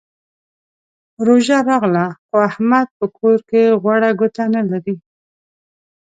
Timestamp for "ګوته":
4.19-4.43